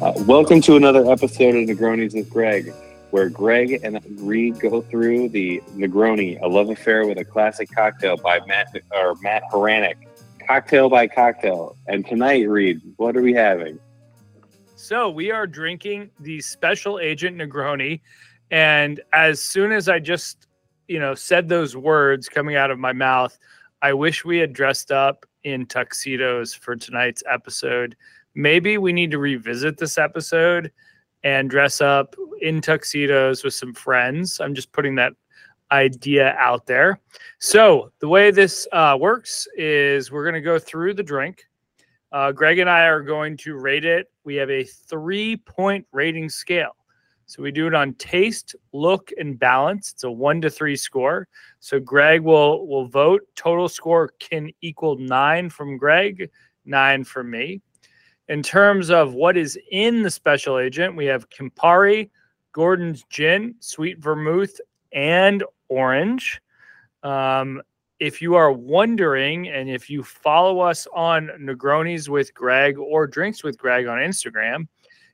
Uh, 0.00 0.12
welcome 0.28 0.60
to 0.60 0.76
another 0.76 1.10
episode 1.10 1.56
of 1.56 1.68
Negronis 1.68 2.14
with 2.14 2.30
Greg, 2.30 2.72
where 3.10 3.28
Greg 3.28 3.80
and 3.82 4.00
Reed 4.20 4.60
go 4.60 4.80
through 4.80 5.28
the 5.30 5.60
Negroni, 5.74 6.40
a 6.40 6.46
love 6.46 6.70
affair 6.70 7.04
with 7.04 7.18
a 7.18 7.24
classic 7.24 7.68
cocktail 7.74 8.16
by 8.16 8.38
Matt 8.46 8.68
or 8.92 9.16
Matt 9.22 9.42
Horanek, 9.52 9.96
cocktail 10.46 10.88
by 10.88 11.08
cocktail. 11.08 11.74
And 11.88 12.06
tonight, 12.06 12.48
Reed, 12.48 12.80
what 12.96 13.16
are 13.16 13.22
we 13.22 13.32
having? 13.32 13.80
So 14.76 15.10
we 15.10 15.32
are 15.32 15.48
drinking 15.48 16.10
the 16.20 16.40
Special 16.42 17.00
Agent 17.00 17.36
Negroni, 17.36 18.00
and 18.52 19.00
as 19.12 19.42
soon 19.42 19.72
as 19.72 19.88
I 19.88 19.98
just, 19.98 20.46
you 20.86 21.00
know, 21.00 21.16
said 21.16 21.48
those 21.48 21.76
words 21.76 22.28
coming 22.28 22.54
out 22.54 22.70
of 22.70 22.78
my 22.78 22.92
mouth, 22.92 23.36
I 23.82 23.94
wish 23.94 24.24
we 24.24 24.38
had 24.38 24.52
dressed 24.52 24.92
up 24.92 25.26
in 25.42 25.66
tuxedos 25.66 26.54
for 26.54 26.76
tonight's 26.76 27.24
episode 27.28 27.96
maybe 28.34 28.78
we 28.78 28.92
need 28.92 29.10
to 29.10 29.18
revisit 29.18 29.78
this 29.78 29.98
episode 29.98 30.70
and 31.24 31.50
dress 31.50 31.80
up 31.80 32.14
in 32.40 32.60
tuxedos 32.60 33.42
with 33.44 33.54
some 33.54 33.74
friends. 33.74 34.40
I'm 34.40 34.54
just 34.54 34.72
putting 34.72 34.94
that 34.96 35.12
idea 35.70 36.34
out 36.38 36.66
there. 36.66 37.00
So, 37.38 37.92
the 38.00 38.08
way 38.08 38.30
this 38.30 38.66
uh, 38.72 38.96
works 38.98 39.46
is 39.56 40.10
we're 40.10 40.24
going 40.24 40.34
to 40.34 40.40
go 40.40 40.58
through 40.58 40.94
the 40.94 41.02
drink. 41.02 41.44
Uh, 42.10 42.32
Greg 42.32 42.58
and 42.58 42.70
I 42.70 42.86
are 42.86 43.02
going 43.02 43.36
to 43.38 43.56
rate 43.56 43.84
it. 43.84 44.10
We 44.24 44.36
have 44.36 44.50
a 44.50 44.64
three 44.64 45.36
point 45.36 45.86
rating 45.92 46.28
scale. 46.28 46.74
So, 47.26 47.42
we 47.42 47.52
do 47.52 47.66
it 47.66 47.74
on 47.74 47.94
taste, 47.94 48.56
look, 48.72 49.10
and 49.18 49.38
balance. 49.38 49.92
It's 49.92 50.04
a 50.04 50.10
one 50.10 50.40
to 50.40 50.50
three 50.50 50.76
score. 50.76 51.28
So, 51.60 51.78
Greg 51.78 52.22
will, 52.22 52.66
will 52.66 52.88
vote. 52.88 53.22
Total 53.36 53.68
score 53.68 54.12
can 54.18 54.50
equal 54.62 54.96
nine 54.96 55.50
from 55.50 55.76
Greg, 55.76 56.30
nine 56.64 57.04
from 57.04 57.30
me. 57.30 57.60
In 58.28 58.42
terms 58.42 58.90
of 58.90 59.14
what 59.14 59.38
is 59.38 59.58
in 59.70 60.02
the 60.02 60.10
special 60.10 60.58
agent, 60.58 60.94
we 60.94 61.06
have 61.06 61.30
Campari, 61.30 62.10
Gordon's 62.52 63.04
Gin, 63.08 63.54
Sweet 63.60 63.98
Vermouth, 63.98 64.60
and 64.92 65.42
Orange. 65.68 66.40
Um, 67.02 67.62
if 68.00 68.20
you 68.20 68.34
are 68.34 68.52
wondering, 68.52 69.48
and 69.48 69.70
if 69.70 69.88
you 69.88 70.02
follow 70.02 70.60
us 70.60 70.86
on 70.94 71.30
Negronis 71.40 72.08
with 72.10 72.34
Greg 72.34 72.78
or 72.78 73.06
Drinks 73.06 73.42
with 73.42 73.56
Greg 73.56 73.86
on 73.86 73.98
Instagram, 73.98 74.68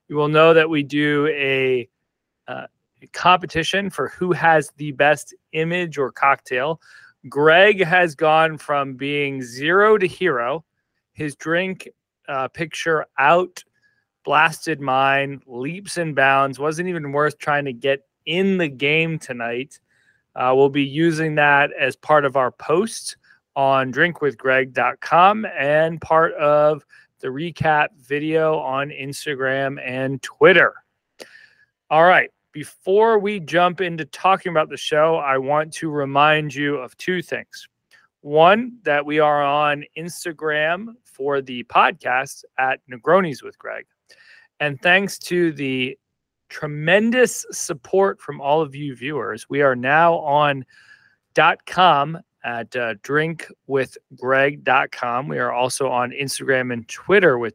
you 0.08 0.16
will 0.16 0.28
know 0.28 0.52
that 0.52 0.68
we 0.68 0.82
do 0.82 1.28
a, 1.28 1.88
uh, 2.48 2.66
a 3.00 3.06
competition 3.12 3.90
for 3.90 4.08
who 4.08 4.32
has 4.32 4.70
the 4.76 4.90
best 4.92 5.34
image 5.52 5.98
or 5.98 6.10
cocktail. 6.10 6.80
Greg 7.28 7.82
has 7.82 8.16
gone 8.16 8.58
from 8.58 8.94
being 8.94 9.40
zero 9.40 9.96
to 9.96 10.06
hero. 10.06 10.64
His 11.12 11.36
drink 11.36 11.88
uh, 12.28 12.48
picture 12.48 13.06
out, 13.18 13.62
blasted 14.24 14.80
mine, 14.80 15.40
leaps 15.46 15.98
and 15.98 16.14
bounds. 16.14 16.58
Wasn't 16.58 16.88
even 16.88 17.12
worth 17.12 17.38
trying 17.38 17.64
to 17.66 17.72
get 17.72 18.06
in 18.26 18.58
the 18.58 18.68
game 18.68 19.18
tonight. 19.18 19.78
Uh, 20.34 20.52
we'll 20.56 20.68
be 20.68 20.84
using 20.84 21.36
that 21.36 21.70
as 21.72 21.94
part 21.96 22.24
of 22.24 22.36
our 22.36 22.50
post 22.50 23.16
on 23.56 23.92
drinkwithgreg.com 23.92 25.46
and 25.56 26.00
part 26.00 26.34
of 26.34 26.84
the 27.20 27.28
recap 27.28 27.88
video 28.00 28.58
on 28.58 28.90
Instagram 28.90 29.80
and 29.84 30.20
Twitter. 30.22 30.74
All 31.90 32.04
right. 32.04 32.30
Before 32.52 33.18
we 33.18 33.40
jump 33.40 33.80
into 33.80 34.04
talking 34.04 34.50
about 34.50 34.68
the 34.68 34.76
show, 34.76 35.16
I 35.16 35.38
want 35.38 35.72
to 35.74 35.90
remind 35.90 36.54
you 36.54 36.76
of 36.76 36.96
two 36.96 37.20
things. 37.20 37.68
One, 38.20 38.78
that 38.84 39.04
we 39.04 39.18
are 39.18 39.42
on 39.42 39.84
Instagram 39.98 40.94
for 41.14 41.40
the 41.40 41.64
podcast 41.64 42.44
at 42.58 42.80
Negronis 42.90 43.42
with 43.42 43.58
Greg. 43.58 43.86
And 44.60 44.78
thanks 44.82 45.18
to 45.20 45.52
the 45.52 45.98
tremendous 46.48 47.46
support 47.50 48.20
from 48.20 48.40
all 48.40 48.60
of 48.60 48.74
you 48.74 48.94
viewers, 48.94 49.48
we 49.48 49.62
are 49.62 49.76
now 49.76 50.16
on 50.16 50.66
.com 51.66 52.18
at 52.44 52.76
uh, 52.76 52.94
drinkwithgreg.com. 53.02 55.28
We 55.28 55.38
are 55.38 55.52
also 55.52 55.88
on 55.88 56.10
Instagram 56.10 56.70
and 56.72 56.86
Twitter 56.88 57.38
with 57.38 57.54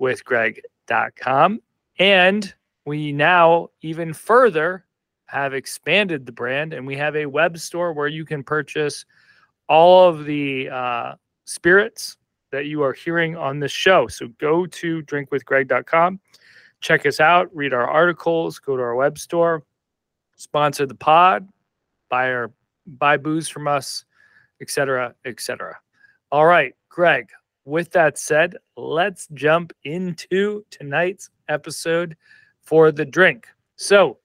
drinkwithgreg.com. 0.00 1.60
And 1.98 2.54
we 2.86 3.12
now 3.12 3.68
even 3.82 4.14
further 4.14 4.86
have 5.26 5.52
expanded 5.54 6.26
the 6.26 6.32
brand 6.32 6.72
and 6.72 6.84
we 6.86 6.96
have 6.96 7.14
a 7.14 7.26
web 7.26 7.58
store 7.58 7.92
where 7.92 8.08
you 8.08 8.24
can 8.24 8.42
purchase– 8.42 9.04
all 9.70 10.08
of 10.08 10.24
the 10.24 10.68
uh, 10.68 11.14
spirits 11.44 12.18
that 12.50 12.66
you 12.66 12.82
are 12.82 12.92
hearing 12.92 13.36
on 13.36 13.60
this 13.60 13.72
show. 13.72 14.06
So 14.08 14.28
go 14.38 14.66
to 14.66 15.02
drinkwithgreg.com, 15.02 16.20
check 16.80 17.06
us 17.06 17.20
out, 17.20 17.54
read 17.54 17.72
our 17.72 17.88
articles, 17.88 18.58
go 18.58 18.76
to 18.76 18.82
our 18.82 18.94
web 18.94 19.18
store, 19.18 19.64
sponsor 20.36 20.86
the 20.86 20.94
pod, 20.94 21.48
buy 22.08 22.30
our 22.30 22.52
buy 22.86 23.16
booze 23.16 23.48
from 23.48 23.68
us, 23.68 24.04
etc., 24.60 25.14
etc. 25.24 25.78
All 26.32 26.46
right, 26.46 26.74
Greg. 26.88 27.28
With 27.66 27.90
that 27.92 28.18
said, 28.18 28.56
let's 28.76 29.28
jump 29.34 29.72
into 29.84 30.64
tonight's 30.70 31.30
episode 31.48 32.16
for 32.62 32.90
the 32.90 33.04
drink. 33.04 33.46
So, 33.76 34.18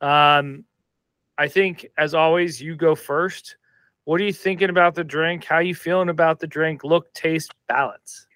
um, 0.00 0.64
I 1.38 1.48
think 1.48 1.86
as 1.96 2.14
always, 2.14 2.60
you 2.60 2.76
go 2.76 2.94
first. 2.94 3.56
What 4.04 4.20
are 4.20 4.24
you 4.24 4.32
thinking 4.32 4.68
about 4.68 4.96
the 4.96 5.04
drink? 5.04 5.44
How 5.44 5.60
you 5.60 5.74
feeling 5.74 6.08
about 6.08 6.40
the 6.40 6.48
drink? 6.48 6.82
Look, 6.82 7.12
taste, 7.14 7.52
balance. 7.68 8.26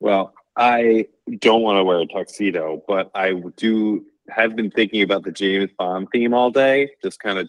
Well, 0.00 0.34
I 0.56 1.06
don't 1.38 1.62
want 1.62 1.78
to 1.78 1.84
wear 1.84 2.00
a 2.00 2.06
tuxedo, 2.06 2.82
but 2.88 3.10
I 3.14 3.34
do 3.56 4.04
have 4.30 4.56
been 4.56 4.70
thinking 4.70 5.02
about 5.02 5.22
the 5.22 5.30
James 5.30 5.70
Bond 5.78 6.08
theme 6.12 6.34
all 6.34 6.50
day, 6.50 6.90
just 7.02 7.20
kind 7.20 7.38
of 7.38 7.48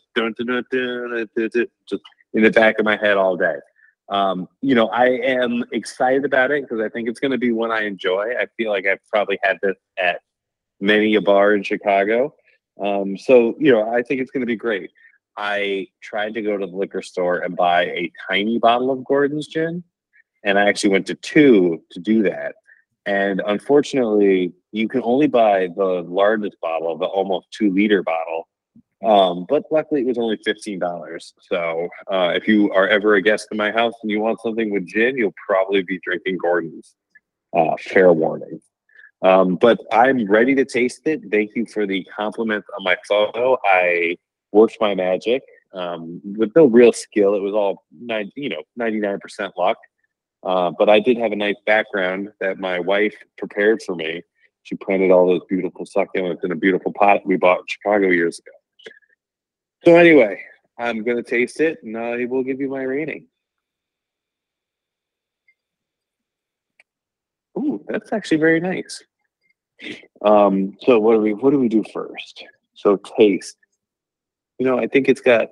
just 1.89 2.03
in 2.33 2.43
the 2.43 2.51
back 2.51 2.79
of 2.79 2.85
my 2.85 2.97
head 2.97 3.17
all 3.17 3.35
day. 3.35 3.55
Um, 4.09 4.47
you 4.61 4.75
know, 4.75 4.87
I 4.89 5.07
am 5.07 5.63
excited 5.71 6.25
about 6.25 6.51
it 6.51 6.61
because 6.63 6.79
I 6.79 6.89
think 6.89 7.09
it's 7.09 7.19
going 7.19 7.31
to 7.31 7.39
be 7.39 7.51
one 7.51 7.71
I 7.71 7.85
enjoy. 7.85 8.33
I 8.39 8.45
feel 8.55 8.69
like 8.69 8.85
I've 8.85 9.03
probably 9.11 9.39
had 9.41 9.57
this 9.63 9.77
at 9.97 10.21
many 10.79 11.15
a 11.15 11.21
bar 11.21 11.55
in 11.55 11.63
Chicago. 11.63 12.35
Um, 12.79 13.17
so, 13.17 13.55
you 13.57 13.71
know, 13.71 13.91
I 13.91 14.03
think 14.03 14.21
it's 14.21 14.31
going 14.31 14.41
to 14.41 14.47
be 14.47 14.55
great. 14.55 14.91
I 15.37 15.87
tried 16.01 16.33
to 16.35 16.41
go 16.41 16.57
to 16.57 16.65
the 16.65 16.75
liquor 16.75 17.01
store 17.01 17.39
and 17.39 17.55
buy 17.55 17.85
a 17.85 18.11
tiny 18.29 18.57
bottle 18.57 18.91
of 18.91 19.03
Gordon's 19.03 19.47
gin, 19.47 19.83
and 20.43 20.57
I 20.57 20.67
actually 20.67 20.91
went 20.91 21.07
to 21.07 21.15
two 21.15 21.81
to 21.91 21.99
do 21.99 22.23
that. 22.23 22.55
And 23.05 23.41
unfortunately, 23.45 24.53
you 24.71 24.87
can 24.87 25.01
only 25.03 25.27
buy 25.27 25.67
the 25.75 26.03
largest 26.07 26.59
bottle, 26.61 26.97
the 26.97 27.05
almost 27.05 27.47
two 27.51 27.71
liter 27.71 28.03
bottle. 28.03 28.47
Um, 29.03 29.45
but 29.47 29.63
luckily, 29.71 30.01
it 30.01 30.07
was 30.07 30.17
only 30.17 30.39
fifteen 30.43 30.79
dollars. 30.79 31.33
So 31.41 31.89
uh, 32.11 32.31
if 32.35 32.47
you 32.47 32.71
are 32.71 32.87
ever 32.87 33.15
a 33.15 33.21
guest 33.21 33.49
in 33.51 33.57
my 33.57 33.71
house 33.71 33.93
and 34.01 34.09
you 34.09 34.19
want 34.21 34.41
something 34.41 34.71
with 34.71 34.87
gin, 34.87 35.17
you'll 35.17 35.33
probably 35.47 35.83
be 35.83 35.99
drinking 36.03 36.37
Gordon's. 36.37 36.95
Uh, 37.55 37.77
fair 37.79 38.11
warning. 38.11 38.59
Um, 39.21 39.55
but 39.55 39.79
I'm 39.91 40.29
ready 40.29 40.55
to 40.55 40.65
taste 40.65 41.07
it. 41.07 41.21
Thank 41.31 41.55
you 41.55 41.65
for 41.65 41.87
the 41.87 42.03
compliment 42.03 42.65
on 42.77 42.83
my 42.83 42.97
photo. 43.07 43.57
I 43.63 44.17
worked 44.55 44.77
my 44.79 44.95
magic 44.95 45.43
um, 45.73 46.21
with 46.23 46.51
no 46.55 46.65
real 46.65 46.93
skill. 46.93 47.35
It 47.35 47.41
was 47.41 47.53
all 47.53 47.83
nine, 47.91 48.31
you 48.35 48.49
know, 48.49 48.63
ninety 48.75 48.99
nine 48.99 49.19
percent 49.19 49.53
luck. 49.57 49.77
Uh, 50.43 50.71
but 50.79 50.89
I 50.89 50.99
did 50.99 51.17
have 51.17 51.31
a 51.31 51.35
nice 51.35 51.59
background 51.65 52.29
that 52.39 52.57
my 52.59 52.79
wife 52.79 53.15
prepared 53.37 53.83
for 53.83 53.95
me. 53.95 54.21
She 54.63 54.75
planted 54.75 55.11
all 55.11 55.27
those 55.27 55.41
beautiful 55.49 55.85
succulents 55.85 56.43
in 56.43 56.51
a 56.51 56.55
beautiful 56.55 56.93
pot 56.93 57.25
we 57.25 57.35
bought 57.35 57.59
in 57.59 57.65
Chicago 57.67 58.09
years 58.09 58.39
ago. 58.39 58.51
So 59.83 59.97
anyway, 59.97 60.41
I'm 60.79 61.03
gonna 61.03 61.21
taste 61.21 61.59
it 61.59 61.79
and 61.83 61.97
I 61.97 62.25
will 62.25 62.43
give 62.43 62.59
you 62.59 62.69
my 62.69 62.83
rating. 62.83 63.27
Ooh, 67.57 67.83
that's 67.87 68.13
actually 68.13 68.37
very 68.37 68.59
nice. 68.59 69.03
Um, 70.23 70.77
so 70.81 70.99
what 70.99 71.13
do 71.13 71.19
we 71.19 71.33
what 71.33 71.51
do 71.51 71.59
we 71.59 71.67
do 71.69 71.83
first? 71.93 72.45
So 72.73 72.97
taste. 73.17 73.57
You 74.57 74.65
know, 74.65 74.79
I 74.79 74.87
think 74.87 75.09
it's 75.09 75.21
got 75.21 75.49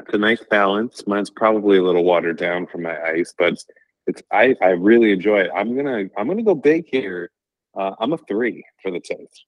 it's 0.00 0.14
a 0.14 0.18
nice 0.18 0.42
balance. 0.50 1.06
Mine's 1.06 1.30
probably 1.30 1.78
a 1.78 1.82
little 1.82 2.04
watered 2.04 2.36
down 2.36 2.66
from 2.66 2.82
my 2.82 3.00
ice, 3.02 3.34
but 3.36 3.54
it's 4.06 4.22
I 4.32 4.54
I 4.62 4.70
really 4.70 5.12
enjoy 5.12 5.40
it. 5.40 5.50
I'm 5.54 5.76
gonna 5.76 6.04
I'm 6.16 6.28
gonna 6.28 6.42
go 6.42 6.54
big 6.54 6.86
here. 6.90 7.30
Uh, 7.76 7.92
I'm 7.98 8.12
a 8.12 8.18
three 8.18 8.64
for 8.82 8.90
the 8.90 9.00
taste. 9.00 9.44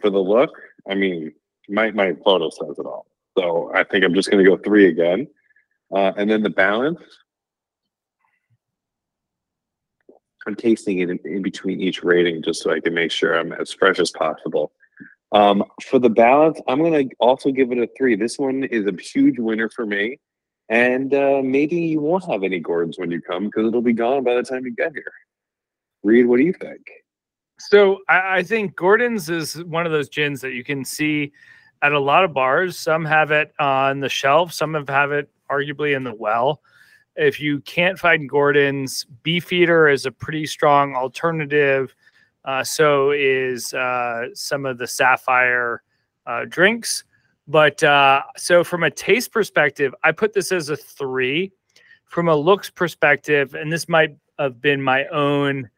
For 0.00 0.10
the 0.10 0.18
look, 0.18 0.50
I 0.88 0.94
mean, 0.94 1.32
my 1.68 1.90
my 1.90 2.14
photo 2.24 2.50
says 2.50 2.78
it 2.78 2.86
all. 2.86 3.06
So 3.38 3.70
I 3.74 3.84
think 3.84 4.04
I'm 4.04 4.14
just 4.14 4.30
gonna 4.30 4.44
go 4.44 4.56
three 4.56 4.88
again. 4.88 5.26
Uh, 5.94 6.12
and 6.16 6.28
then 6.28 6.42
the 6.42 6.50
balance, 6.50 7.00
I'm 10.46 10.56
tasting 10.56 10.98
it 10.98 11.10
in, 11.10 11.18
in 11.24 11.42
between 11.42 11.80
each 11.80 12.02
rating 12.02 12.42
just 12.42 12.62
so 12.62 12.72
I 12.72 12.80
can 12.80 12.92
make 12.92 13.12
sure 13.12 13.38
I'm 13.38 13.52
as 13.52 13.72
fresh 13.72 13.98
as 13.98 14.10
possible. 14.10 14.72
Um, 15.36 15.64
for 15.82 15.98
the 15.98 16.08
balance, 16.08 16.58
I'm 16.66 16.78
going 16.78 17.10
to 17.10 17.14
also 17.20 17.50
give 17.50 17.70
it 17.70 17.76
a 17.76 17.86
three. 17.98 18.16
This 18.16 18.38
one 18.38 18.64
is 18.64 18.86
a 18.86 18.92
huge 18.98 19.38
winner 19.38 19.68
for 19.68 19.84
me. 19.84 20.18
And 20.70 21.12
uh, 21.12 21.42
maybe 21.44 21.76
you 21.76 22.00
won't 22.00 22.24
have 22.24 22.42
any 22.42 22.58
Gordon's 22.58 22.98
when 22.98 23.10
you 23.10 23.20
come 23.20 23.44
because 23.44 23.68
it'll 23.68 23.82
be 23.82 23.92
gone 23.92 24.24
by 24.24 24.34
the 24.34 24.42
time 24.42 24.64
you 24.64 24.74
get 24.74 24.92
here. 24.92 25.12
Reed, 26.02 26.26
what 26.26 26.38
do 26.38 26.42
you 26.42 26.54
think? 26.54 26.80
So 27.58 27.98
I, 28.08 28.38
I 28.38 28.42
think 28.44 28.76
Gordon's 28.76 29.28
is 29.28 29.62
one 29.64 29.84
of 29.84 29.92
those 29.92 30.08
gins 30.08 30.40
that 30.40 30.54
you 30.54 30.64
can 30.64 30.86
see 30.86 31.32
at 31.82 31.92
a 31.92 32.00
lot 32.00 32.24
of 32.24 32.32
bars. 32.32 32.78
Some 32.78 33.04
have 33.04 33.30
it 33.30 33.52
on 33.60 34.00
the 34.00 34.08
shelf, 34.08 34.54
some 34.54 34.72
have, 34.72 34.88
have 34.88 35.12
it 35.12 35.28
arguably 35.50 35.94
in 35.94 36.02
the 36.02 36.14
well. 36.14 36.62
If 37.14 37.40
you 37.40 37.60
can't 37.60 37.98
find 37.98 38.26
Gordon's, 38.26 39.04
Beefeater 39.22 39.88
is 39.88 40.06
a 40.06 40.10
pretty 40.10 40.46
strong 40.46 40.94
alternative. 40.94 41.94
Uh, 42.46 42.64
so 42.64 43.10
is 43.10 43.74
uh, 43.74 44.28
some 44.32 44.64
of 44.64 44.78
the 44.78 44.86
Sapphire 44.86 45.82
uh, 46.26 46.44
drinks. 46.48 47.04
But 47.48 47.82
uh, 47.82 48.22
so 48.36 48.64
from 48.64 48.84
a 48.84 48.90
taste 48.90 49.32
perspective, 49.32 49.94
I 50.02 50.12
put 50.12 50.32
this 50.32 50.52
as 50.52 50.70
a 50.70 50.76
three. 50.76 51.52
From 52.06 52.28
a 52.28 52.36
looks 52.36 52.70
perspective, 52.70 53.54
and 53.54 53.70
this 53.70 53.88
might 53.88 54.16
have 54.38 54.60
been 54.60 54.80
my 54.80 55.06
own 55.06 55.68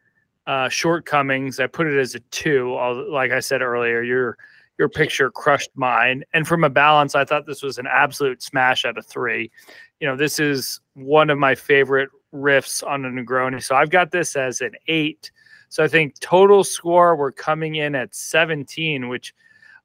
uh, 0.49 0.67
shortcomings, 0.67 1.59
I 1.59 1.67
put 1.67 1.85
it 1.85 1.99
as 1.99 2.15
a 2.15 2.19
two. 2.31 2.75
Like 3.07 3.31
I 3.31 3.39
said 3.39 3.61
earlier, 3.61 4.01
your 4.01 4.35
your 4.79 4.89
picture 4.89 5.29
crushed 5.29 5.69
mine. 5.75 6.23
And 6.33 6.47
from 6.47 6.63
a 6.63 6.69
balance, 6.69 7.13
I 7.13 7.23
thought 7.23 7.45
this 7.45 7.61
was 7.61 7.77
an 7.77 7.87
absolute 7.87 8.41
smash 8.41 8.83
out 8.83 8.97
of 8.97 9.05
three. 9.05 9.51
You 9.99 10.07
know, 10.07 10.15
this 10.15 10.39
is 10.39 10.79
one 10.93 11.29
of 11.29 11.37
my 11.37 11.53
favorite 11.53 12.09
riffs 12.33 12.83
on 12.87 13.05
a 13.05 13.09
Negroni. 13.09 13.61
So 13.61 13.75
I've 13.75 13.91
got 13.91 14.09
this 14.09 14.35
as 14.35 14.61
an 14.61 14.71
eight. 14.87 15.29
So 15.69 15.83
I 15.83 15.87
think 15.87 16.19
total 16.19 16.63
score, 16.63 17.15
we're 17.15 17.31
coming 17.31 17.75
in 17.75 17.95
at 17.95 18.13
17, 18.13 19.07
which 19.07 19.33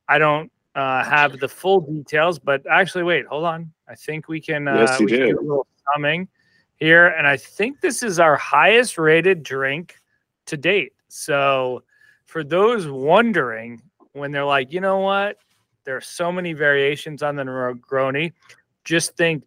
I 0.09 0.19
don't 0.19 0.51
uh, 0.75 1.05
have 1.05 1.39
the 1.39 1.49
full 1.49 1.81
details, 1.81 2.39
but 2.39 2.67
actually, 2.67 3.05
wait, 3.05 3.27
hold 3.27 3.45
on. 3.45 3.73
I 3.89 3.95
think 3.95 4.29
we 4.29 4.41
can. 4.41 4.67
Uh, 4.67 4.75
yes, 4.77 4.99
we 4.99 5.07
can 5.07 5.19
do. 5.21 5.39
a 5.39 5.41
little 5.41 5.67
summing 5.93 6.27
here, 6.77 7.09
and 7.09 7.27
I 7.27 7.37
think 7.37 7.81
this 7.81 8.03
is 8.03 8.19
our 8.19 8.37
highest 8.37 8.99
rated 8.99 9.43
drink 9.43 9.97
to 10.47 10.57
date. 10.57 10.93
So, 11.09 11.83
for 12.25 12.43
those 12.43 12.89
wondering, 12.89 13.83
when 14.13 14.33
they're 14.33 14.45
like, 14.45 14.73
you 14.73 14.81
know 14.81 14.99
what, 14.99 15.37
there 15.85 15.97
are 15.97 16.01
so 16.01 16.33
many 16.33 16.55
variations 16.55 17.23
on 17.23 17.37
the 17.37 17.43
Negroni, 17.43 18.33
just 18.85 19.17
think 19.17 19.45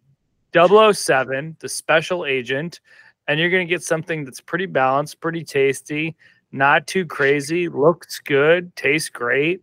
007, 0.54 1.56
the 1.58 1.68
special 1.68 2.24
agent, 2.24 2.80
and 3.28 3.38
you're 3.38 3.50
going 3.50 3.66
to 3.66 3.70
get 3.70 3.82
something 3.82 4.24
that's 4.24 4.40
pretty 4.40 4.66
balanced, 4.66 5.20
pretty 5.20 5.44
tasty, 5.44 6.16
not 6.50 6.86
too 6.88 7.06
crazy, 7.06 7.68
looks 7.68 8.18
good, 8.18 8.74
tastes 8.74 9.08
great 9.08 9.62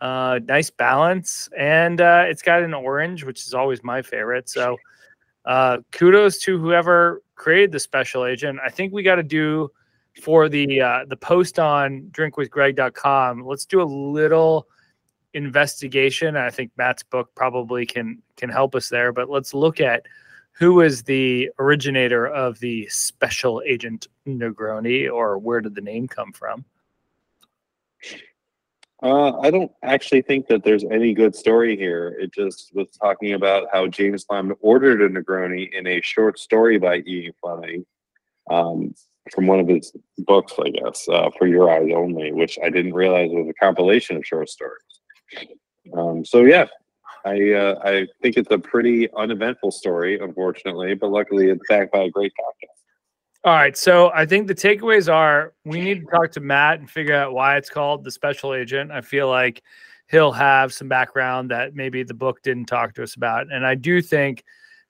uh, 0.00 0.40
nice 0.44 0.70
balance, 0.70 1.48
and 1.56 2.00
uh, 2.00 2.24
it's 2.26 2.42
got 2.42 2.62
an 2.62 2.74
orange, 2.74 3.24
which 3.24 3.46
is 3.46 3.54
always 3.54 3.82
my 3.82 4.02
favorite. 4.02 4.48
So, 4.48 4.76
uh, 5.44 5.78
kudos 5.92 6.38
to 6.40 6.58
whoever 6.58 7.22
created 7.34 7.72
the 7.72 7.80
special 7.80 8.26
agent. 8.26 8.58
I 8.64 8.68
think 8.68 8.92
we 8.92 9.02
got 9.02 9.16
to 9.16 9.22
do 9.22 9.70
for 10.22 10.48
the 10.48 10.80
uh, 10.80 11.04
the 11.08 11.16
post 11.16 11.58
on 11.58 12.08
drinkwithgreg.com. 12.10 13.44
Let's 13.44 13.64
do 13.64 13.80
a 13.80 13.84
little 13.84 14.66
investigation. 15.34 16.36
I 16.36 16.50
think 16.50 16.72
Matt's 16.76 17.02
book 17.02 17.30
probably 17.34 17.86
can 17.86 18.22
can 18.36 18.50
help 18.50 18.74
us 18.74 18.88
there. 18.88 19.12
But 19.12 19.30
let's 19.30 19.54
look 19.54 19.80
at 19.80 20.02
who 20.58 20.80
is 20.80 21.02
the 21.02 21.50
originator 21.58 22.26
of 22.26 22.58
the 22.60 22.88
special 22.88 23.62
agent 23.66 24.08
Negroni, 24.26 25.12
or 25.12 25.38
where 25.38 25.60
did 25.60 25.74
the 25.74 25.82
name 25.82 26.08
come 26.08 26.32
from? 26.32 26.64
Uh, 29.02 29.38
I 29.40 29.50
don't 29.50 29.70
actually 29.82 30.22
think 30.22 30.46
that 30.46 30.64
there's 30.64 30.84
any 30.84 31.12
good 31.12 31.36
story 31.36 31.76
here. 31.76 32.16
It 32.18 32.32
just 32.32 32.74
was 32.74 32.88
talking 32.98 33.34
about 33.34 33.68
how 33.70 33.86
James 33.86 34.24
Bond 34.24 34.54
ordered 34.60 35.02
a 35.02 35.08
Negroni 35.10 35.70
in 35.74 35.86
a 35.86 36.00
short 36.00 36.38
story 36.38 36.78
by 36.78 36.96
E. 36.98 37.30
Fleming 37.38 37.84
um, 38.50 38.94
from 39.30 39.46
one 39.46 39.60
of 39.60 39.68
his 39.68 39.92
books, 40.20 40.54
I 40.58 40.70
guess, 40.70 41.06
uh, 41.10 41.28
for 41.36 41.46
Your 41.46 41.70
Eyes 41.70 41.92
Only, 41.94 42.32
which 42.32 42.58
I 42.64 42.70
didn't 42.70 42.94
realize 42.94 43.28
was 43.30 43.48
a 43.50 43.62
compilation 43.62 44.16
of 44.16 44.24
short 44.24 44.48
stories. 44.48 44.80
Um, 45.94 46.24
so 46.24 46.44
yeah, 46.44 46.66
I 47.26 47.52
uh, 47.52 47.80
I 47.82 48.06
think 48.22 48.36
it's 48.36 48.50
a 48.52 48.58
pretty 48.58 49.12
uneventful 49.12 49.72
story, 49.72 50.18
unfortunately, 50.20 50.94
but 50.94 51.10
luckily 51.10 51.50
it's 51.50 51.62
backed 51.68 51.92
by 51.92 52.04
a 52.04 52.10
great 52.10 52.32
podcast. 52.38 52.76
All 53.44 53.52
right. 53.52 53.76
So 53.76 54.10
I 54.14 54.26
think 54.26 54.46
the 54.46 54.54
takeaways 54.54 55.12
are 55.12 55.52
we 55.64 55.80
need 55.80 56.00
to 56.00 56.06
talk 56.06 56.30
to 56.32 56.40
Matt 56.40 56.78
and 56.78 56.90
figure 56.90 57.14
out 57.14 57.32
why 57.32 57.56
it's 57.56 57.68
called 57.68 58.04
the 58.04 58.10
special 58.10 58.54
agent. 58.54 58.92
I 58.92 59.00
feel 59.00 59.28
like 59.28 59.62
he'll 60.08 60.32
have 60.32 60.72
some 60.72 60.88
background 60.88 61.50
that 61.50 61.74
maybe 61.74 62.04
the 62.04 62.14
book 62.14 62.42
didn't 62.42 62.66
talk 62.66 62.94
to 62.94 63.02
us 63.02 63.16
about. 63.16 63.52
And 63.52 63.66
I 63.66 63.74
do 63.74 64.00
think 64.00 64.44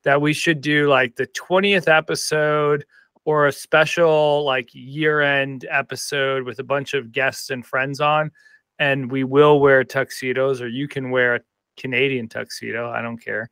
that 0.05 0.21
we 0.21 0.33
should 0.33 0.61
do 0.61 0.89
like 0.89 1.17
the 1.17 1.27
20th 1.29 1.89
episode 1.89 2.85
or 3.25 3.47
a 3.47 3.53
special 3.53 4.45
like 4.45 4.69
year 4.73 5.21
end 5.21 5.67
episode 5.71 6.45
with 6.45 6.59
a 6.59 6.65
bunch 6.65 6.95
of 6.95 7.13
guests 7.13 7.51
and 7.51 7.65
friends 7.65 8.01
on. 8.01 8.31
And 8.79 9.11
we 9.11 9.25
will 9.25 9.59
wear 9.59 9.85
tuxedos, 9.85 10.61
or 10.61 10.69
you 10.69 10.87
can 10.87 11.11
wear 11.11 11.37
a 11.37 11.41
Canadian 11.77 12.29
tuxedo. 12.29 12.91
I 12.91 13.03
don't 13.03 13.19
care 13.19 13.51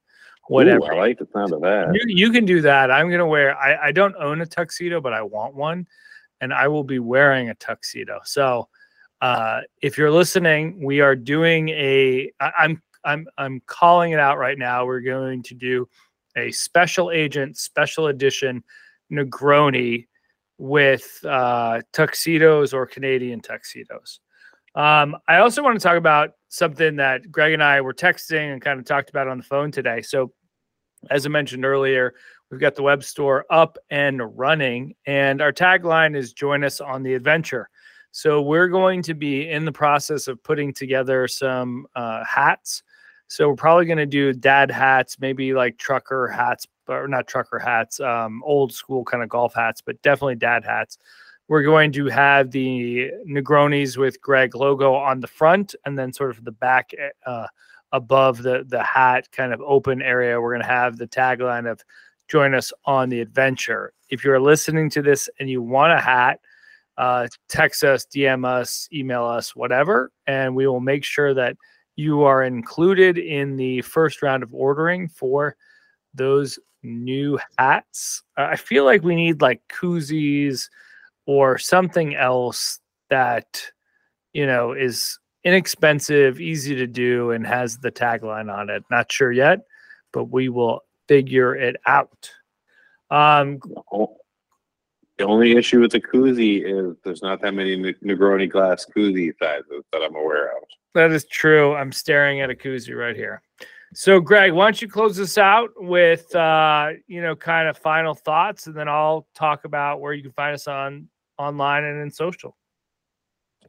whatever. 0.48 0.84
Ooh, 0.84 0.84
I 0.84 0.94
like 0.94 1.18
the 1.18 1.28
sound 1.32 1.52
of 1.52 1.60
that. 1.62 1.94
You, 1.94 2.00
you 2.06 2.32
can 2.32 2.44
do 2.44 2.60
that. 2.62 2.90
I'm 2.90 3.10
gonna 3.10 3.26
wear. 3.26 3.56
I, 3.56 3.88
I 3.88 3.92
don't 3.92 4.14
own 4.16 4.40
a 4.40 4.46
tuxedo, 4.46 5.00
but 5.00 5.12
I 5.12 5.22
want 5.22 5.54
one, 5.54 5.86
and 6.40 6.52
I 6.52 6.68
will 6.68 6.84
be 6.84 6.98
wearing 6.98 7.50
a 7.50 7.54
tuxedo. 7.54 8.20
So, 8.24 8.68
uh, 9.20 9.60
if 9.82 9.96
you're 9.98 10.10
listening, 10.10 10.82
we 10.82 11.00
are 11.00 11.16
doing 11.16 11.68
a. 11.70 12.30
I, 12.40 12.52
I'm 12.58 12.82
I'm 13.04 13.26
I'm 13.38 13.62
calling 13.66 14.12
it 14.12 14.20
out 14.20 14.38
right 14.38 14.58
now. 14.58 14.84
We're 14.84 15.00
going 15.00 15.42
to 15.44 15.54
do 15.54 15.88
a 16.36 16.50
special 16.50 17.10
agent 17.10 17.56
special 17.56 18.08
edition 18.08 18.64
Negroni 19.12 20.06
with 20.58 21.18
uh, 21.24 21.80
tuxedos 21.92 22.72
or 22.72 22.86
Canadian 22.86 23.40
tuxedos. 23.40 24.20
Um, 24.74 25.16
I 25.28 25.38
also 25.38 25.62
want 25.62 25.78
to 25.78 25.82
talk 25.82 25.96
about 25.96 26.32
something 26.54 26.96
that 26.96 27.32
Greg 27.32 27.52
and 27.52 27.62
I 27.62 27.80
were 27.80 27.92
texting 27.92 28.52
and 28.52 28.62
kind 28.62 28.78
of 28.78 28.86
talked 28.86 29.10
about 29.10 29.26
on 29.26 29.38
the 29.38 29.44
phone 29.44 29.72
today. 29.72 30.02
So, 30.02 30.32
as 31.10 31.26
I 31.26 31.28
mentioned 31.28 31.64
earlier, 31.64 32.14
we've 32.50 32.60
got 32.60 32.76
the 32.76 32.82
web 32.82 33.04
store 33.04 33.44
up 33.50 33.76
and 33.90 34.22
running, 34.38 34.94
and 35.06 35.42
our 35.42 35.52
tagline 35.52 36.16
is 36.16 36.32
"Join 36.32 36.62
us 36.64 36.80
on 36.80 37.02
the 37.02 37.14
adventure." 37.14 37.68
So, 38.12 38.40
we're 38.40 38.68
going 38.68 39.02
to 39.02 39.14
be 39.14 39.50
in 39.50 39.64
the 39.64 39.72
process 39.72 40.28
of 40.28 40.42
putting 40.44 40.72
together 40.72 41.26
some 41.26 41.86
uh, 41.96 42.24
hats. 42.24 42.84
So, 43.26 43.48
we're 43.48 43.56
probably 43.56 43.86
going 43.86 43.98
to 43.98 44.06
do 44.06 44.32
dad 44.32 44.70
hats, 44.70 45.18
maybe 45.18 45.54
like 45.54 45.76
trucker 45.76 46.28
hats, 46.28 46.68
or 46.88 47.08
not 47.08 47.26
trucker 47.26 47.58
hats, 47.58 47.98
um, 47.98 48.42
old 48.44 48.72
school 48.72 49.04
kind 49.04 49.24
of 49.24 49.28
golf 49.28 49.54
hats, 49.54 49.80
but 49.80 50.00
definitely 50.02 50.36
dad 50.36 50.64
hats 50.64 50.98
we're 51.48 51.62
going 51.62 51.92
to 51.92 52.06
have 52.06 52.50
the 52.50 53.10
Negronis 53.28 53.96
with 53.96 54.20
Greg 54.20 54.54
logo 54.54 54.94
on 54.94 55.20
the 55.20 55.26
front, 55.26 55.74
and 55.84 55.98
then 55.98 56.12
sort 56.12 56.30
of 56.30 56.44
the 56.44 56.52
back 56.52 56.90
eh, 56.98 57.10
uh, 57.26 57.46
above 57.92 58.42
the 58.42 58.64
the 58.68 58.82
hat 58.82 59.30
kind 59.32 59.52
of 59.52 59.60
open 59.60 60.02
area. 60.02 60.40
We're 60.40 60.52
going 60.52 60.62
to 60.62 60.68
have 60.68 60.96
the 60.96 61.06
tagline 61.06 61.70
of 61.70 61.82
"Join 62.28 62.54
us 62.54 62.72
on 62.86 63.08
the 63.08 63.20
adventure." 63.20 63.92
If 64.10 64.24
you're 64.24 64.40
listening 64.40 64.90
to 64.90 65.02
this 65.02 65.28
and 65.38 65.50
you 65.50 65.60
want 65.60 65.92
a 65.92 66.00
hat, 66.00 66.40
uh, 66.96 67.28
text 67.48 67.84
us, 67.84 68.06
DM 68.06 68.46
us, 68.46 68.88
email 68.92 69.24
us, 69.24 69.54
whatever, 69.54 70.12
and 70.26 70.54
we 70.54 70.66
will 70.66 70.80
make 70.80 71.04
sure 71.04 71.34
that 71.34 71.56
you 71.96 72.22
are 72.22 72.42
included 72.42 73.18
in 73.18 73.56
the 73.56 73.82
first 73.82 74.22
round 74.22 74.42
of 74.42 74.52
ordering 74.52 75.08
for 75.08 75.56
those 76.14 76.58
new 76.82 77.38
hats. 77.58 78.22
Uh, 78.36 78.48
I 78.50 78.56
feel 78.56 78.84
like 78.84 79.02
we 79.02 79.14
need 79.14 79.40
like 79.40 79.60
koozies 79.68 80.68
or 81.26 81.58
something 81.58 82.14
else 82.14 82.80
that 83.10 83.62
you 84.32 84.46
know 84.46 84.72
is 84.72 85.18
inexpensive, 85.44 86.40
easy 86.40 86.74
to 86.74 86.86
do, 86.86 87.30
and 87.30 87.46
has 87.46 87.78
the 87.78 87.92
tagline 87.92 88.52
on 88.52 88.70
it. 88.70 88.82
Not 88.90 89.12
sure 89.12 89.32
yet, 89.32 89.60
but 90.12 90.24
we 90.24 90.48
will 90.48 90.80
figure 91.08 91.54
it 91.54 91.76
out. 91.86 92.30
Um, 93.10 93.60
the 95.18 95.24
only 95.24 95.52
issue 95.52 95.80
with 95.80 95.92
the 95.92 96.00
koozie 96.00 96.64
is 96.64 96.96
there's 97.04 97.22
not 97.22 97.40
that 97.42 97.54
many 97.54 97.76
Negroni 97.76 98.50
glass 98.50 98.84
koozie 98.84 99.32
sizes 99.38 99.84
that 99.92 100.02
I'm 100.02 100.16
aware 100.16 100.56
of. 100.56 100.64
That 100.94 101.12
is 101.12 101.24
true. 101.26 101.74
I'm 101.74 101.92
staring 101.92 102.40
at 102.40 102.50
a 102.50 102.54
koozie 102.54 102.96
right 102.96 103.14
here. 103.14 103.42
So, 103.96 104.18
Greg, 104.18 104.52
why 104.52 104.64
don't 104.64 104.82
you 104.82 104.88
close 104.88 105.16
this 105.16 105.38
out 105.38 105.70
with, 105.76 106.34
uh, 106.34 106.90
you 107.06 107.22
know, 107.22 107.36
kind 107.36 107.68
of 107.68 107.78
final 107.78 108.12
thoughts, 108.14 108.66
and 108.66 108.74
then 108.74 108.88
I'll 108.88 109.28
talk 109.36 109.64
about 109.64 110.00
where 110.00 110.12
you 110.12 110.22
can 110.22 110.32
find 110.32 110.52
us 110.52 110.66
on 110.66 111.08
online 111.38 111.84
and 111.84 112.00
in 112.00 112.10
social. 112.10 112.56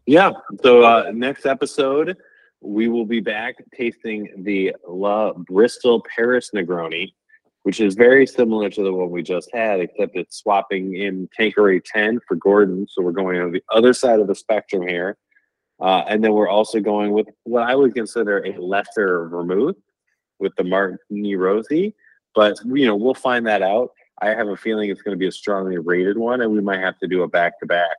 Yeah. 0.05 0.31
So 0.63 0.83
uh, 0.83 1.11
next 1.13 1.45
episode, 1.45 2.15
we 2.61 2.87
will 2.87 3.05
be 3.05 3.19
back 3.19 3.55
tasting 3.75 4.29
the 4.37 4.75
La 4.87 5.33
Bristol 5.33 6.03
Paris 6.15 6.51
Negroni, 6.53 7.13
which 7.63 7.79
is 7.79 7.95
very 7.95 8.27
similar 8.27 8.69
to 8.69 8.83
the 8.83 8.93
one 8.93 9.09
we 9.09 9.23
just 9.23 9.49
had, 9.53 9.79
except 9.79 10.15
it's 10.15 10.37
swapping 10.37 10.95
in 10.95 11.27
Tanqueray 11.35 11.81
10 11.81 12.19
for 12.27 12.35
Gordon. 12.35 12.87
So 12.89 13.01
we're 13.01 13.11
going 13.11 13.41
on 13.41 13.51
the 13.51 13.63
other 13.71 13.93
side 13.93 14.19
of 14.19 14.27
the 14.27 14.35
spectrum 14.35 14.87
here. 14.87 15.17
Uh, 15.79 16.03
and 16.07 16.23
then 16.23 16.33
we're 16.33 16.47
also 16.47 16.79
going 16.79 17.11
with 17.11 17.27
what 17.43 17.63
I 17.63 17.75
would 17.75 17.93
consider 17.93 18.45
a 18.45 18.57
lesser 18.61 19.27
vermouth 19.27 19.75
with 20.39 20.53
the 20.57 20.63
Martini 20.63 21.35
Rossi. 21.35 21.95
But, 22.33 22.57
you 22.65 22.85
know, 22.85 22.95
we'll 22.95 23.13
find 23.13 23.45
that 23.47 23.61
out. 23.61 23.91
I 24.21 24.29
have 24.29 24.47
a 24.47 24.57
feeling 24.57 24.89
it's 24.89 25.01
going 25.01 25.15
to 25.15 25.19
be 25.19 25.27
a 25.27 25.31
strongly 25.31 25.77
rated 25.77 26.17
one, 26.17 26.41
and 26.41 26.51
we 26.51 26.61
might 26.61 26.79
have 26.79 26.97
to 26.99 27.07
do 27.07 27.23
a 27.23 27.27
back 27.27 27.59
to 27.59 27.65
back 27.65 27.97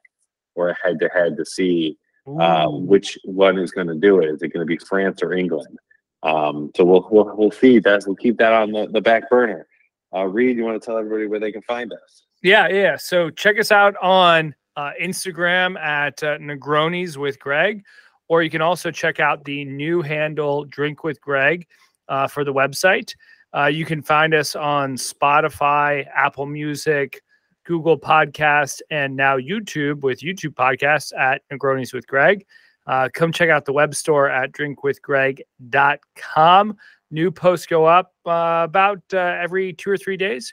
or 0.54 0.70
a 0.70 0.76
head 0.82 0.98
to 1.00 1.08
head 1.08 1.36
to 1.36 1.44
see 1.44 1.98
uh, 2.40 2.68
which 2.68 3.18
one 3.24 3.58
is 3.58 3.70
going 3.70 3.86
to 3.86 3.94
do 3.94 4.20
it. 4.20 4.28
Is 4.28 4.42
it 4.42 4.48
going 4.48 4.66
to 4.66 4.66
be 4.66 4.78
France 4.78 5.22
or 5.22 5.32
England? 5.32 5.78
Um, 6.22 6.72
so 6.74 6.84
we'll, 6.84 7.06
we'll 7.10 7.36
we'll 7.36 7.50
see 7.50 7.78
that. 7.80 8.02
We'll 8.06 8.16
keep 8.16 8.38
that 8.38 8.52
on 8.52 8.72
the, 8.72 8.88
the 8.88 9.00
back 9.00 9.30
burner. 9.30 9.66
Uh, 10.14 10.24
Reed, 10.24 10.56
you 10.56 10.64
want 10.64 10.80
to 10.80 10.84
tell 10.84 10.98
everybody 10.98 11.26
where 11.26 11.40
they 11.40 11.52
can 11.52 11.62
find 11.62 11.92
us? 11.92 12.24
Yeah, 12.42 12.68
yeah. 12.68 12.96
So 12.96 13.30
check 13.30 13.58
us 13.58 13.70
out 13.70 13.94
on 14.02 14.54
uh, 14.76 14.92
Instagram 15.00 15.78
at 15.78 16.22
uh, 16.22 16.38
Negronis 16.38 17.16
with 17.16 17.38
Greg, 17.38 17.84
or 18.28 18.42
you 18.42 18.50
can 18.50 18.62
also 18.62 18.90
check 18.90 19.20
out 19.20 19.44
the 19.44 19.64
new 19.64 20.02
handle 20.02 20.64
Drink 20.64 21.04
with 21.04 21.20
Greg 21.20 21.66
uh, 22.08 22.26
for 22.26 22.44
the 22.44 22.52
website. 22.52 23.14
Uh, 23.56 23.66
you 23.66 23.84
can 23.84 24.02
find 24.02 24.34
us 24.34 24.54
on 24.54 24.96
Spotify, 24.96 26.06
Apple 26.14 26.46
Music, 26.46 27.22
Google 27.64 27.98
Podcast, 27.98 28.82
and 28.90 29.16
now 29.16 29.38
YouTube 29.38 30.02
with 30.02 30.20
YouTube 30.20 30.54
Podcasts 30.54 31.12
at 31.18 31.42
Negronis 31.50 31.94
with 31.94 32.06
Greg. 32.06 32.46
Uh, 32.86 33.08
come 33.12 33.32
check 33.32 33.48
out 33.48 33.64
the 33.64 33.72
web 33.72 33.94
store 33.94 34.28
at 34.28 34.52
drinkwithgreg.com. 34.52 36.76
New 37.10 37.30
posts 37.30 37.66
go 37.66 37.86
up 37.86 38.12
uh, 38.26 38.62
about 38.64 39.00
uh, 39.12 39.36
every 39.40 39.72
two 39.72 39.90
or 39.90 39.96
three 39.96 40.16
days 40.16 40.52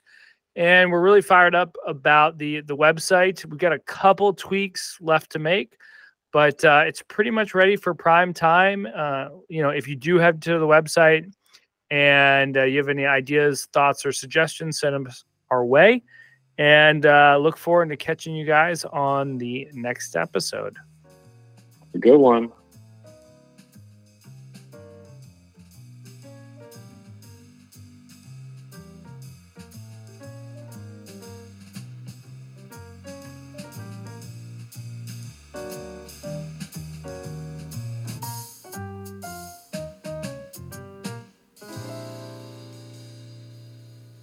and 0.55 0.91
we're 0.91 1.01
really 1.01 1.22
fired 1.22 1.55
up 1.55 1.75
about 1.88 2.38
the 2.38 2.62
the 2.62 2.77
website. 2.77 3.43
We've 3.45 3.57
got 3.57 3.74
a 3.74 3.79
couple 3.79 4.33
tweaks 4.33 4.98
left 5.01 5.31
to 5.31 5.39
make, 5.39 5.77
but 6.31 6.63
uh, 6.63 6.83
it's 6.86 7.01
pretty 7.01 7.31
much 7.31 7.55
ready 7.55 7.75
for 7.75 7.93
prime 7.93 8.33
time. 8.33 8.88
Uh, 8.93 9.29
you 9.50 9.62
know, 9.62 9.69
if 9.69 9.88
you 9.88 9.95
do 9.95 10.17
head 10.17 10.41
to 10.43 10.60
the 10.60 10.67
website 10.67 11.31
and 11.92 12.58
uh, 12.58 12.63
you 12.63 12.78
have 12.78 12.90
any 12.90 13.06
ideas, 13.06 13.68
thoughts, 13.74 14.06
or 14.06 14.12
suggestions, 14.12 14.80
send 14.80 14.96
them 14.96 15.08
our 15.50 15.66
way. 15.66 16.04
And 16.58 17.06
uh, 17.06 17.38
look 17.42 17.58
forward 17.58 17.90
to 17.90 17.98
catching 17.98 18.36
you 18.36 18.46
guys 18.46 18.86
on 18.86 19.38
the 19.38 19.68
next 19.74 20.16
episode. 20.16 20.78
A 21.94 21.98
good 21.98 22.18
one. 22.18 22.52